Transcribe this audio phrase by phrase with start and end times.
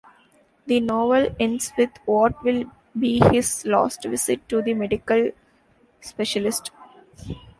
[0.65, 2.63] The novel ends with what will
[2.97, 5.29] be his last visit to the medical
[5.99, 6.71] specialist.